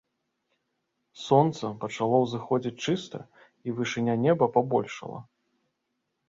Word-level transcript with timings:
Сонца 1.25 1.65
пачало 1.83 2.21
ўзыходзіць 2.23 2.81
чыста, 2.87 3.19
і 3.67 3.75
вышыня 3.81 4.17
неба 4.25 4.45
пабольшала. 4.57 5.19